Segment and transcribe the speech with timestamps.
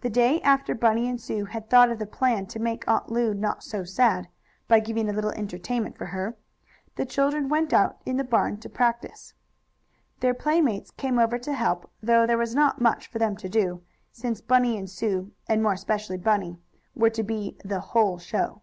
[0.00, 3.34] The day after Bunny and Sue had thought of the plan to make Aunt Lu
[3.34, 4.26] not so sad,
[4.66, 6.36] by giving a little entertainment for her,
[6.96, 9.32] the children went out in the barn to practise.
[10.18, 13.84] Their playmates came over to help, though there was not much for them to do,
[14.10, 16.58] since Bunny and Sue (and more especially Bunny)
[16.96, 18.60] were to be the "whole show."